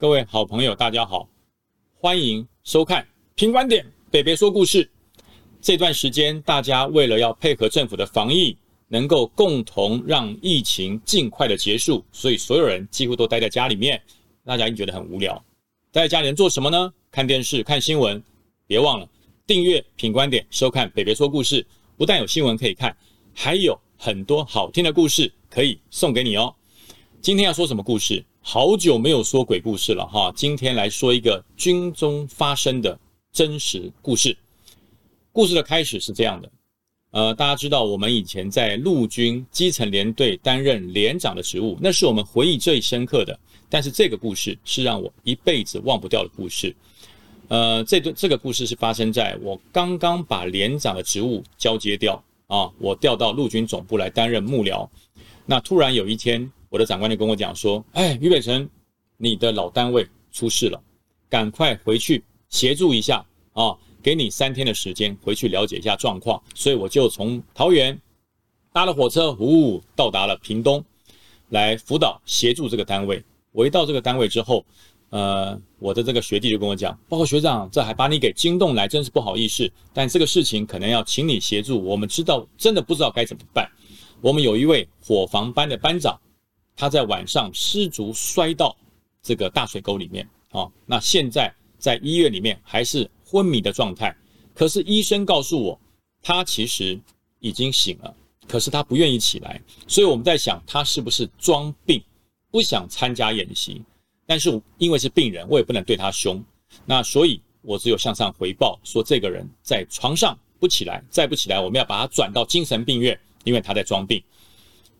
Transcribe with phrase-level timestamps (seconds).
[0.00, 1.28] 各位好朋友，大家好，
[1.94, 3.02] 欢迎收看
[3.34, 4.82] 《品观点北北说故事》。
[5.60, 8.56] 这段时间，大家为了要配合政府的防疫，
[8.88, 14.00] 能够共同让疫情尽快的结束，所以所有人几乎都待在家里面。
[14.42, 15.34] 大家一定觉得很无聊，
[15.92, 16.90] 待在家里能做什么呢？
[17.10, 18.22] 看电视、看新闻。
[18.66, 19.06] 别忘了
[19.46, 21.66] 订阅《品观点》，收看北北说故事。
[21.98, 22.96] 不但有新闻可以看，
[23.34, 26.56] 还有很多好听的故事可以送给你哦。
[27.22, 28.24] 今天要说什么故事？
[28.40, 32.98] 好久没有说鬼故事了哈，今天来说一个军中发生的
[33.30, 34.34] 真实故事。
[35.30, 36.50] 故事的开始是这样的，
[37.10, 43.38] 呃，大家知道我们以前在陆军基层连队担任连长的职务，那是我们回忆最深刻的。
[43.68, 46.74] 但是这个故事是让我一辈子忘不掉的故事。
[47.48, 54.88] 呃，这段这个故事是发生在我刚刚把连长的职务交接掉啊，我调到陆军总部来担任幕僚。
[55.44, 56.50] 那突然有一天。
[56.70, 58.66] 我的长官就跟我讲说：“哎，于北辰，
[59.16, 60.80] 你的老单位出事了，
[61.28, 63.76] 赶快回去协助一下啊！
[64.00, 68.00] 给你三天的时间回去了解一下状况。”所以我就从桃园
[68.72, 70.82] 搭了火车，呜，到达了屏东，
[71.48, 73.20] 来辅导协助这个单位。
[73.50, 74.64] 我一到这个单位之后，
[75.08, 79.68] 呃，我的这个学弟就跟我讲：“报告学长，这还把你给惊动来，真是不好意思。
[79.92, 81.82] 但这个事情可能要请你协助。
[81.82, 83.68] 我们知道，真的不知道该怎么办。
[84.20, 86.16] 我们有一位伙房班的班长。”
[86.80, 88.74] 他在晚上失足摔到
[89.20, 94.16] 这个大水沟里面啊，那现在在医院里面还是昏迷的状态。
[94.54, 95.78] 可是医生告诉我，
[96.22, 96.98] 他其实
[97.38, 98.16] 已经醒了，
[98.48, 99.60] 可是他不愿意起来。
[99.86, 102.02] 所以我们在想，他是不是装病，
[102.50, 103.82] 不想参加演习？
[104.24, 106.42] 但是因为是病人，我也不能对他凶。
[106.86, 114.22] 那所以我只有向上回报说，这个人在床上不起来，再不起来，我们要把他转到精神病院，因为他在装病。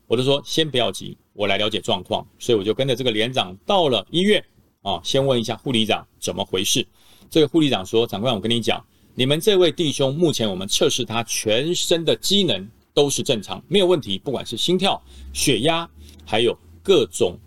[0.06, 4.44] 我就说先不要急，我来了解状况，所以我就跟着这个连长到了医院
[4.82, 6.86] 啊，先问一下护理长怎么回事。
[7.30, 8.84] 这个护理长说：“长官，我跟你讲，
[9.14, 15.88] 你们这位弟兄目前我们测试他全身的机能都是正常，没有问题，不管是心跳、血压，
[16.26, 17.38] 还有各种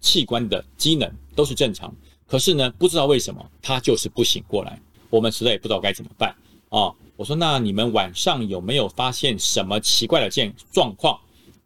[0.00, 1.94] 器官的机能都是正常。
[2.26, 6.34] 可是呢，不知道为什么他就是不醒过来，我们实在也不知道该怎么办
[6.70, 11.16] 啊。”我说：“那你们晚上有没有发现什么奇怪的状状况？”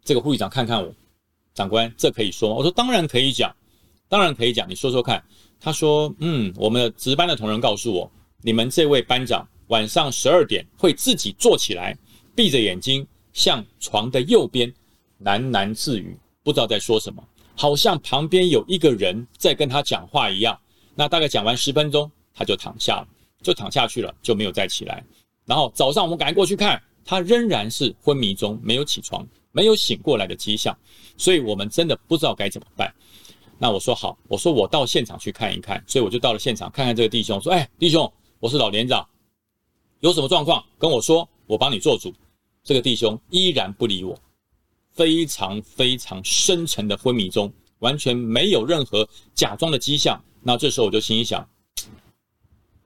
[0.05, 0.93] 这个护理长看看我，
[1.53, 2.55] 长官，这可以说吗？
[2.55, 3.55] 我说当然可以讲，
[4.09, 5.23] 当然可以讲，你说说看。
[5.59, 11.97] 他说，嗯，我们的值班的同仁告诉我，你们这位班长晚上十二点会自己坐起来，
[12.35, 14.71] 闭着眼睛向床的右边
[15.23, 17.23] 喃喃自语，不知道在说什么，
[17.55, 20.59] 好像旁边有一个人在跟他讲话一样。
[20.95, 23.07] 那大概讲完十分钟，他就躺下了，
[23.41, 25.01] 就躺下去了，就没有再起来。
[25.45, 29.25] 然后早上我们赶过去看，他仍然是昏迷中，没有起床。
[29.53, 30.77] 没有醒过来的迹象，
[31.15, 32.93] 所以我们真的不知道该怎么办。
[33.59, 39.07] 那我说好，我说我到现场去看一看，所以我就到了现场看看这个弟兄，说：“哎，弟兄，我是老连长，
[40.01, 42.13] 有什么状况跟我说，我帮你做主。”
[42.63, 44.17] 这个弟兄依然不理我，
[44.91, 50.19] 非常非常深沉的昏迷中，完全没有任何假装的迹象。
[50.41, 51.47] 那这时候我就心里想，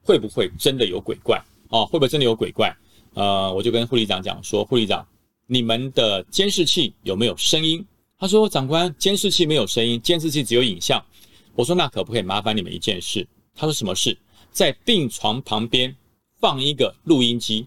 [0.03, 1.85] 会不会真的有鬼怪啊？
[1.85, 2.75] 会不会真的有鬼怪？
[3.13, 5.07] 呃，我就跟护理长讲说，护理长。
[5.49, 7.83] 你们的监视器有没有声音？
[8.19, 11.03] 他说：“长官，监视器没有声音，监视器只有影像。”
[11.55, 13.25] 我说：“那可不可以麻烦你们一件事？”
[13.55, 14.17] 他说：“什么事？
[14.51, 15.95] 在病床旁边
[16.39, 17.65] 放一个录音机，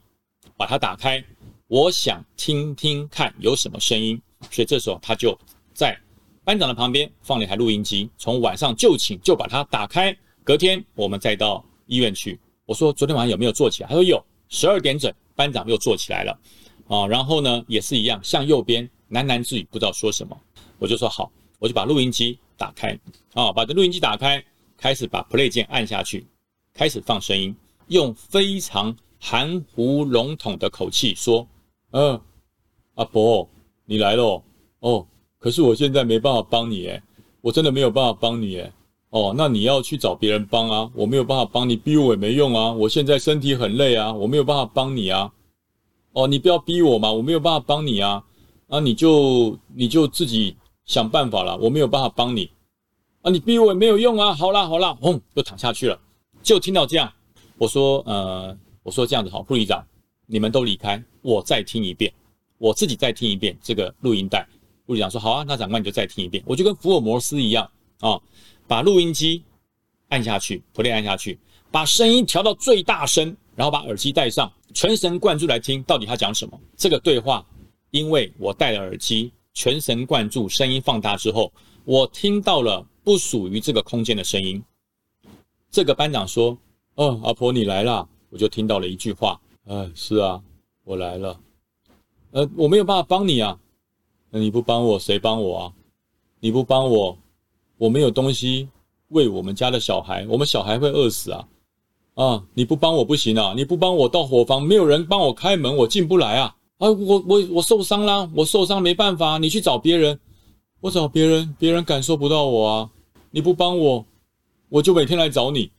[0.58, 1.24] 把它打开，
[1.68, 4.20] 我想听听看有什么声音。”
[4.50, 5.38] 所以这时候他就
[5.72, 5.98] 在
[6.44, 10.14] 班长的旁边放了一台录音机，从晚上就寝就把它打开。
[10.44, 12.38] 隔天我们再到医院去。
[12.66, 16.36] 我说：“昨天晚上有没有坐起来？”他说：“有。”十二点整，班长又坐起来了。
[16.90, 20.36] 啊，然后呢，也是一样，向右边喃喃自语，不知道说什么。
[20.80, 21.30] 我就说好，
[21.60, 22.98] 我就把录音机打开，
[23.32, 24.44] 啊，把这录音机打开，
[24.76, 26.26] 开始把 play 键按下去，
[26.74, 27.54] 开始放声音，
[27.86, 31.46] 用非常含糊笼统的口气说
[31.94, 32.20] ：“嗯，
[32.96, 33.48] 阿伯，
[33.84, 34.42] 你来了
[34.80, 35.06] 哦，
[35.38, 37.00] 可是我现在没办法帮你，诶，
[37.40, 38.72] 我真的没有办法帮你，诶，
[39.10, 45.32] 哦，那你要去找别人帮啊，我没有办法帮你，逼我也没用啊，我现在身体很累啊，我没有办法帮你啊。”
[46.12, 48.22] 哦，你不要逼我嘛，我没有办法帮你啊，
[48.68, 52.50] 啊，你就你就自己想办法了，我没有办法帮你，
[53.22, 55.96] 啊，你逼我也没有用啊，好啦好啦，轰，又躺下去了，
[56.42, 57.12] 就听到这样，
[57.58, 59.86] 我说呃，我说这样子好，副理长，
[60.26, 62.12] 你们都离开，我再听一遍，
[62.58, 64.44] 我自己再听一遍这个录音带，
[64.86, 67.70] 护理长说好啊，那长官你就再听一遍，我就跟福尔摩斯一样
[68.00, 68.20] 啊，
[68.66, 69.44] 把录音机
[70.08, 71.38] 按下去，play 按下去，
[71.70, 73.36] 把声音调到最大声。
[73.60, 76.58] 然后把耳机戴上，全神贯注来听，到底他讲什么？
[76.78, 77.44] 这个对话，
[77.90, 81.52] 因为我戴了耳机，全神贯注，声音放大之后，
[81.84, 84.64] 我听到了不属于这个空间的声音，
[85.70, 86.56] 这个班长说
[86.96, 90.42] ：“哦，阿婆你来啦！”我就听到了一句话：“哎，是啊，
[90.84, 91.38] 我来了。
[92.30, 93.60] 呃，我没有办法帮你啊。
[94.30, 95.72] 那你不帮我，谁帮我啊？
[96.38, 97.14] 你不帮我，
[97.76, 98.66] 我没有东西
[99.08, 101.46] 喂我们家的小孩，我们小孩会饿死啊！
[102.14, 103.54] 啊，你不帮我不行啊！
[103.56, 106.54] 你不帮我到伙房，没有人帮我开门，我进不来啊！
[106.78, 110.18] 啊，我我我受伤啦，我受伤没办法，你去找别人，
[110.80, 112.90] 我找别人，别人感受不到我啊！
[113.30, 114.04] 你不帮我，
[114.68, 115.70] 我就每天来找你。”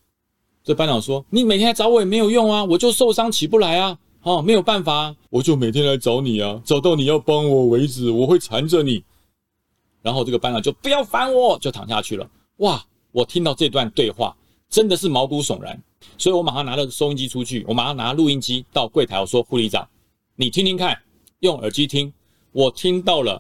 [0.63, 9.03] 这班长说：“你每天来找我也没有用啊，我就受伤起不来啊，哦，没有办法，我就每天来找你啊，找到你要帮我为止，我会缠着你。”
[10.01, 12.27] 然后这个班长就不要烦我，就躺下去了。
[12.57, 14.35] 哇，我听到这段对话
[14.71, 15.79] 真的是毛骨悚然，
[16.17, 19.87] 所以我马上拿了收音机出去，我马上拿录音机到柜台，我说：“护理长，
[20.35, 20.97] 你听听看，
[21.41, 22.11] 用耳机听，
[22.53, 23.39] 我听到了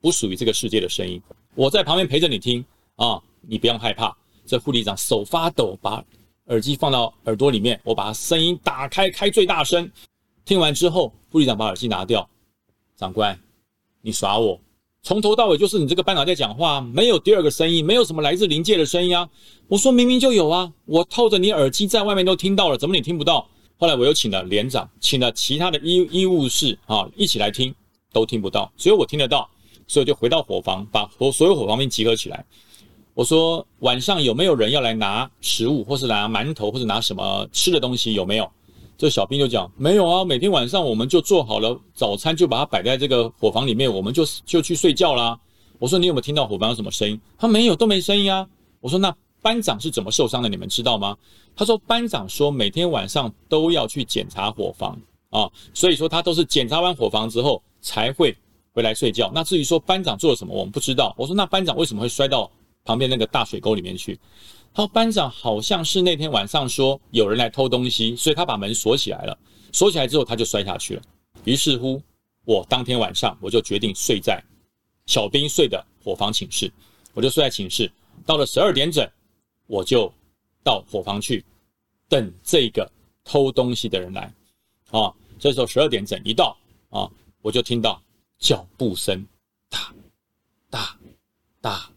[0.00, 1.22] 不属于这个世界的声音，
[1.54, 2.64] 我在旁边陪着你听
[2.96, 4.16] 啊，你不要害怕。”
[4.46, 6.04] 这护理长手发抖，把。
[6.46, 9.88] 耳机放到耳朵里面，我把声音打开，开最大声。
[10.44, 12.28] 听完之后，副理长把耳机拿掉。
[12.96, 13.38] 长官，
[14.00, 14.60] 你耍我？
[15.02, 19.26] 从头到尾就是你这个班长在讲话，没有第二个声音，没有什么来自灵界的声音啊！
[19.66, 23.48] 我说明明就有啊，我套着你耳机在外面都听到了，怎么你听不到？
[23.78, 27.74] 后来我又请了连长，请了其他的医医务室啊，一起来听，
[28.12, 29.48] 都听不到，只有我听得到，
[29.88, 32.44] 所以就回到伙房，把所所有伙房兵集合起来。
[33.14, 38.12] 我说晚上有没有人要来拿食物，或是拿馒头，或者拿什么吃的东西？
[38.12, 38.50] 有没有？
[39.00, 40.22] 这小兵就讲没有啊。
[40.22, 45.40] 每天晚上我们就做好了早餐，就把它摆在这个伙房里面，我们就就去睡觉啦。
[45.78, 47.18] 我说你有没有听到伙房有什么声音？
[47.38, 48.46] 他没有，都没声音啊。
[48.78, 49.10] 我说那
[49.40, 50.50] 班长是怎么受伤的？
[50.50, 51.16] 你们知道吗？
[51.56, 55.00] 他说班长说每天晚上都要去检查伙房
[55.30, 58.36] 啊，所以说他都是检查完伙房之后才会
[58.74, 59.32] 回来睡觉。
[59.34, 61.14] 那至于说班长做了什么，我们不知道。
[61.16, 62.50] 我说那班长为什么会摔到？
[62.82, 64.18] 旁边那个大水沟里面去，
[64.72, 69.38] 他班长好像是那天晚上说有人来偷东西，所以他把门锁起来了。
[69.72, 71.02] 锁起来之后他就摔下去了。
[71.44, 72.02] 于是乎，
[72.44, 74.42] 我当天晚上我就决定睡在
[75.06, 76.70] 小兵睡的伙房寝室，
[77.14, 77.90] 我就睡在寝室。
[78.24, 79.08] 到了十二点整，
[79.66, 80.12] 我就
[80.62, 81.44] 到伙房去
[82.08, 82.90] 等这个
[83.24, 84.32] 偷东西的人来。
[84.90, 86.56] 啊，这时候十二点整一到
[86.90, 87.10] 啊，
[87.42, 88.00] 我就听到
[88.38, 89.26] 脚步声，
[89.68, 89.94] 哒
[90.70, 90.96] 哒
[91.60, 91.90] 哒。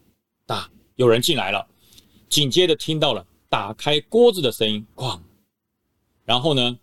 [0.46, 1.66] 大有人进来了，
[2.34, 5.20] 紧接着听到了打开锅子的声音，哐，
[6.24, 6.76] 然后呢，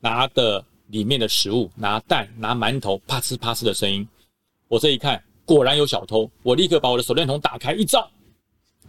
[0.00, 4.08] 拿的里面的食物，拿蛋，拿馒头，啪呲啪呲的声音。
[4.68, 8.10] 我这一看，果然有小偷，我立刻把我的手电筒打开一照，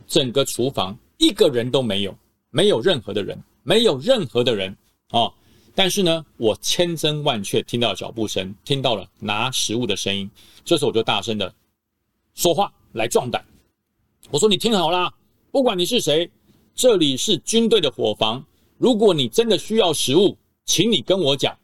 [0.07, 2.17] 整个厨房一个人都没有，
[2.49, 4.73] 没有任何的人，没有任何的人
[5.09, 5.29] 啊！
[5.75, 10.31] 但是呢，我千真万确听到脚步声，听到了拿食物的声音，
[10.63, 11.53] 这时候我就大声的
[12.35, 13.45] 说话来壮胆。
[14.31, 15.13] 我说你听好啦，
[15.49, 16.29] 不管你是谁，
[16.75, 18.43] 这里是军队的伙房。
[18.77, 21.57] 如果你真的需要食物，请你跟我讲，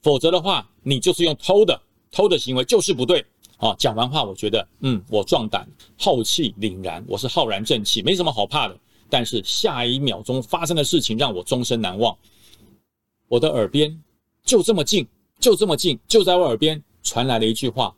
[0.00, 1.78] 否则的话，你就是用偷的，
[2.12, 3.24] 偷的行为就是不对。
[3.56, 5.68] 好，讲完话，我觉得，嗯，我壮胆，
[5.98, 8.78] 浩气凛然，我是浩然正气，没什么好怕的。
[9.10, 12.16] 但是下一秒钟发生的事情让我终身难忘。
[13.26, 14.00] 我的耳边
[14.44, 15.06] 就这么近，
[15.40, 17.94] 就这么近，就在我耳边传来了一句话：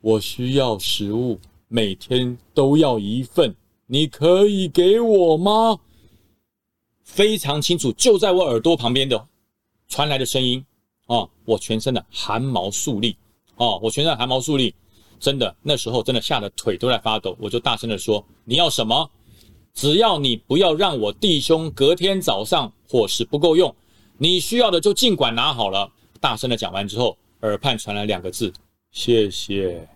[0.00, 1.38] 我需要食物。
[1.74, 3.54] 每天都要一份，
[3.86, 5.78] 你可以给我吗？
[7.04, 9.28] 非常清楚，就在我耳朵旁边的
[9.88, 10.64] 传来的声音
[11.06, 11.28] 啊！
[11.44, 13.16] 我全身的汗毛竖立
[13.56, 13.76] 啊！
[13.82, 14.74] 我全身汗毛竖立，
[15.18, 17.36] 真的那时候真的吓得腿都在发抖。
[17.38, 19.10] 我就大声的说：“你要什么？
[19.74, 23.74] 只要你不要让我弟兄隔天早上伙食不够用，
[24.16, 28.50] 你需要的就尽管拿好了。”大声的讲完之后，耳畔传来两个字
[28.92, 29.86] ：“谢谢。”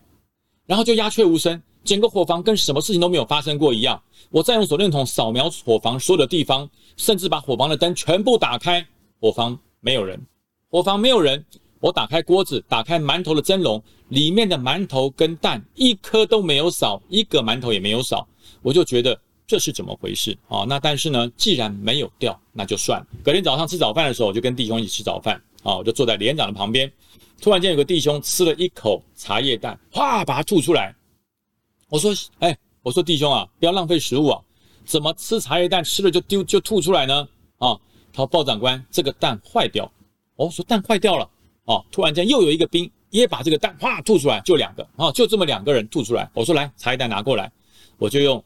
[0.67, 4.03] 然后就鸦雀无声，整个伙房跟什么事情都没有发生过一样。
[4.31, 8.85] 我再用手电筒扫描伙房所有的地方，甚至把伙房的灯全部打开，
[9.21, 10.21] 伙房没有人，
[10.69, 11.43] 伙房没有人。
[11.79, 18.27] 我打开锅子，打开馒头的蒸笼，里面的馒头跟蛋一颗都没有少，一个馒头也没有少。
[18.63, 19.17] 我就觉得
[19.47, 20.65] 这是怎么回事啊？
[20.67, 23.07] 那但是呢，既然没有掉，那就算了。
[23.23, 26.91] 隔天早上吃早饭的时候，我就跟弟兄一起吃早饭啊，我就坐在连长的旁边。
[27.41, 30.95] 突然间，有个弟兄吃了一口茶叶蛋，哗，把它吐出来。
[31.89, 34.43] 我说：“哎，我说弟兄啊，不要浪费食物啊，
[34.85, 37.29] 怎么吃茶叶蛋吃了就丢就吐出来呢？”
[37.59, 37.79] 啊，
[38.13, 39.91] 他说：“鲍长官，这个蛋坏掉。”
[40.37, 41.29] 我说：“蛋坏掉了。”
[41.67, 46.31] 哦，突然间又有一个兵也把这个蛋哗吐出来，就两个啊，就这么两个人吐出来。
[46.35, 47.51] 我说：“来，茶叶蛋拿过来。”
[47.99, 48.43] 我就用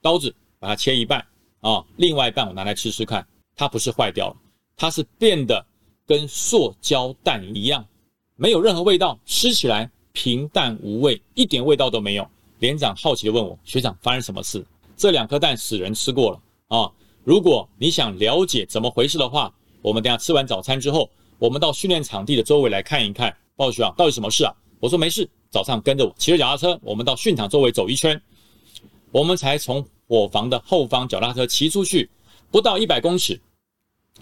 [0.00, 1.24] 刀子把它切一半
[1.60, 3.26] 啊，另外一半我拿来吃吃看。
[3.56, 4.36] 它不是坏掉了，
[4.76, 5.64] 它是变得
[6.06, 7.86] 跟塑胶蛋一样。
[8.36, 12.28] 没有任何味道，吃起来平淡无味，一点味道都没有。
[12.58, 14.64] 连长好奇的问我：“学长，发生什么事？
[14.96, 16.40] 这两颗蛋死人吃过了。”
[16.76, 16.90] 啊。
[17.24, 21.08] 如果你想了解怎么回事的话，我们等下吃完早餐之后，
[21.38, 23.34] 我们到训练场地的周围来看一看。
[23.56, 24.52] 鲍学长，到底什么事啊？
[24.78, 28.20] 我说没事，早上跟着我骑着脚踏车，我们到训场周围走一圈。
[29.10, 32.10] 我们才从伙房的后方脚踏车骑出去，
[32.50, 33.40] 不到一百公尺，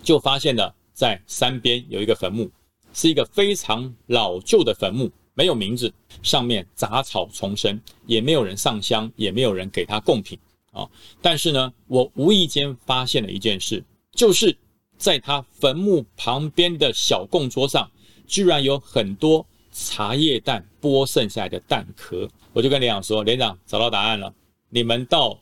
[0.04, 2.48] 就发现了在山边有一个坟墓，
[2.92, 10.38] 是一个非常老旧的坟墓，没有名字，上面杂草丛生，也没有人上香，也没有人给他贡品
[10.72, 10.88] 啊。
[11.20, 14.56] 但是呢，我无意间发现了一件事，就是
[14.96, 17.90] 在他坟墓旁边的小供桌上，
[18.26, 22.28] 居然有很多茶叶蛋剥剩下来的蛋壳。
[22.52, 24.32] 我就跟连长说：“连长找到答案了。”
[24.68, 25.38] 你们到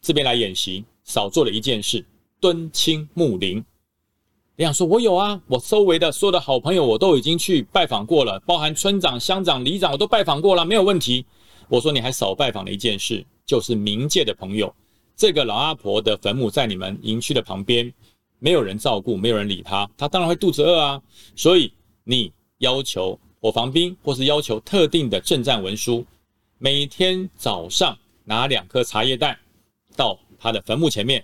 [0.00, 2.04] 这边来演习，少做了一件事，
[2.40, 3.64] 敦亲睦邻。
[4.56, 11.24] 连长说：“我有啊，我周围的所有的好朋友，我都已经去拜访过了，包含村长、乡长、里长，我都拜访过了，没有问题。”
[11.68, 14.72] 我说：“你还少拜访了一件事，就是冥界的朋友。
[15.16, 17.92] 这个老阿婆的坟墓在你们营区的旁边，
[18.38, 21.02] 没有人照顾，没有人理她，她当然会肚子饿啊。
[21.34, 21.72] 所以
[22.04, 26.04] 你要求火防兵，或是要求特定的政战文书，
[26.58, 27.96] 每天早上。”
[28.26, 29.38] 拿两颗茶叶蛋
[29.94, 31.22] 到他的坟墓前面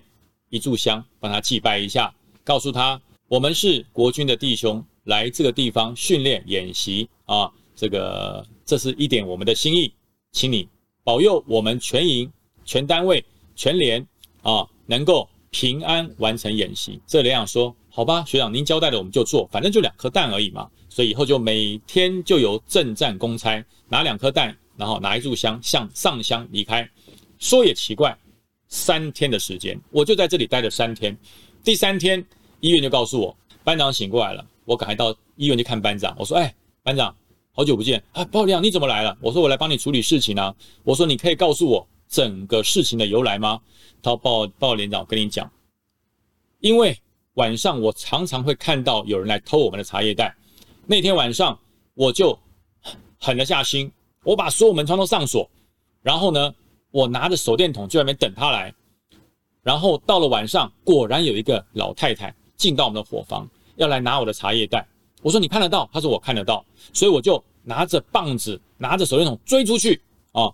[0.50, 2.12] 一炷香，帮他祭拜一下，
[2.44, 9.94] 告诉他我们是国军的弟兄，来这个地方训练演习啊，这个这是一点我们的心意，
[10.32, 10.68] 请你
[11.04, 12.28] 保佑我们全营、
[12.64, 14.04] 全单位、全连
[14.42, 17.00] 啊，能够平安完成演习。
[17.06, 24.52] 这连长说：“好吧，学长您交代的我们就做，反正就两颗蛋而已嘛。”所以以后就每天就由正战公差拿两颗蛋。
[24.76, 26.90] 然后拿一炷香向上香离开，
[27.38, 28.18] 说也奇怪，
[28.66, 31.14] 三天的时间，我就在这里待了三天。
[31.62, 32.24] 第三天，
[32.60, 34.46] 医院就告诉我，班长醒过来了。
[34.64, 36.14] 我赶快到医院去看班长。
[36.18, 37.14] 我说：“哎，班长，
[37.52, 38.24] 好久不见啊！
[38.26, 43.60] 鲍亮，你怎么来了？”我说：“我来帮你处理事情啊。”我说：“你可以告诉我整个事情的由来吗？”
[44.02, 45.50] 他报报连长，跟你讲，
[46.60, 46.96] 因为
[47.34, 50.34] 晚上我常常会看到有人来偷我们的茶叶蛋。
[50.86, 51.58] 那天晚上
[51.94, 52.38] 我就
[53.18, 53.90] 狠了下心。
[54.22, 55.50] 我把所有门窗都上锁，
[56.02, 56.54] 然后呢，
[56.90, 58.72] 我拿着手电筒就在那边等他来。
[59.62, 64.86] 然后到了晚上，果然有一个老太太进到我们的伙房，要来拿我的茶叶蛋。
[65.22, 65.88] 我说你看得到？
[65.92, 66.64] 他说我看得到。
[66.92, 70.00] 所以我就拿着棒子，拿着手电筒追出去。
[70.32, 70.52] 啊，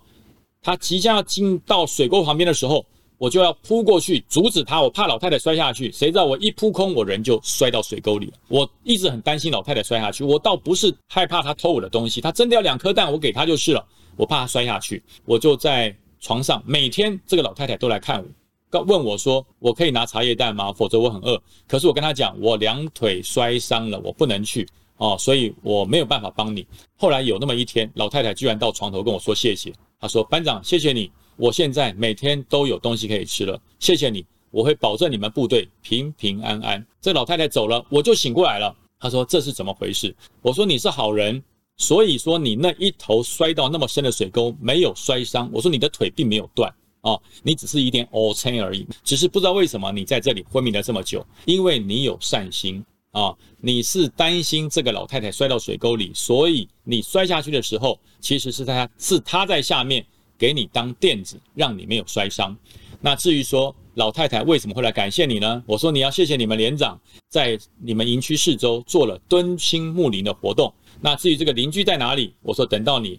[0.63, 2.87] 他即将要进到水沟旁边的时候。
[3.19, 5.91] 我就要扑过去阻止他，我怕老太太摔下去。
[5.91, 8.35] 谁知道我一扑空，我人就摔到水沟里了。
[8.49, 13.83] 我一直很担心老太太摔下去，我倒不是害怕她偷我的东西，她真的要两颗蛋，我给她就是了。
[14.17, 18.27] 我怕她摔下去，我就在床上，每天这个老太太都来看我，
[18.73, 20.73] 问我说：“我可以拿茶叶蛋吗？
[20.73, 26.67] 否则我很饿。”可是我跟她讲，我两腿摔伤了，我不能去哦，所以我没有办法帮你。
[26.97, 36.87] 后来有那么一天，老太太居然到床头跟我说谢谢，她说：“班长，谢谢你。”我现在每天都有东西可以吃了，谢谢你，我会保证你们部队平平安安。
[37.01, 38.75] 这老太太走了，我就醒过来了。
[38.99, 41.43] 她说：“这是怎么回事？”我说：“你是好人，
[41.77, 45.51] 所以说你那一头摔到那么深的水沟没有摔伤。
[45.53, 46.75] 我说你的腿并没有断
[47.09, 60.05] 啊，你只是一点凹陷而已，只是不知道为什么你在这里昏迷了这么久，因为你有善心啊，你是担心这个老太太摔到水沟里，所以你摔下去的时候，其实是她是她在下面。”
[60.39, 62.55] 给你当垫子，让你没有摔伤。
[63.01, 65.65] 那至于说老太太为什么会来感谢你呢？
[65.65, 70.71] 我说你要谢谢你们连长在你们营区四周做了敦亲睦邻的活动。
[71.01, 72.35] 那至于这个邻居在哪里？
[72.43, 73.19] 我说等到你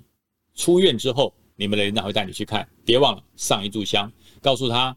[0.53, 2.66] 出院之后，你们的连长会带你去看。
[2.86, 4.10] 别忘了上一炷香，
[4.42, 4.96] 告诉他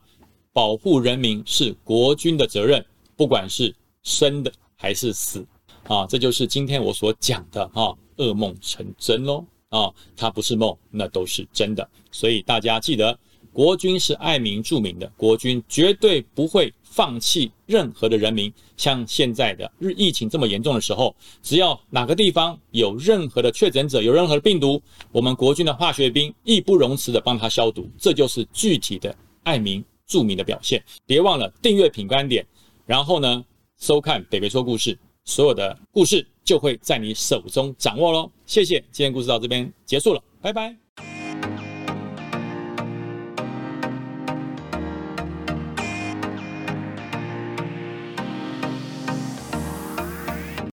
[0.53, 2.85] 保护人民是国军的责任，
[3.17, 3.75] 不管是
[4.05, 5.45] 生的还是死。
[5.89, 9.45] 啊，这就是今天我所讲的啊，噩梦成真喽。
[9.71, 11.89] 啊，它不是梦，那都是真的。
[12.11, 13.17] 所以大家记得，
[13.53, 18.53] 国军是爱民助民的，国军绝对不会放弃任何的人民。
[18.77, 24.83] 像现在的日疫情这么严重的时候，只要哪个地方有任何的确诊者，有任何的病毒，
[25.13, 30.83] 我们国军的化学兵义不容辞的帮他消毒，这就是具体的爱民助民的表现。
[31.07, 32.47] 别忘了订阅品观点，
[32.87, 33.45] 然后呢，
[33.79, 38.31] 收看北北说故事，所有的故事就会在你手中掌握喽。
[38.47, 40.90] 谢谢，今天故事到这边结束了，拜拜。